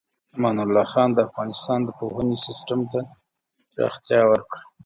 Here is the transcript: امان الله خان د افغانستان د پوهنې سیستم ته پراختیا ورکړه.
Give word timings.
امان 0.35 0.57
الله 0.65 0.85
خان 0.91 1.09
د 1.13 1.19
افغانستان 1.27 1.79
د 1.83 1.89
پوهنې 1.99 2.37
سیستم 2.45 2.79
ته 2.91 2.99
پراختیا 3.71 4.21
ورکړه. 4.27 4.61